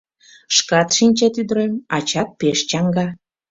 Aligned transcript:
—Шкат 0.55 0.89
шинчет, 0.97 1.33
ӱдырем, 1.41 1.73
ачат 1.95 2.29
пеш 2.39 2.59
чаҥга. 2.69 3.07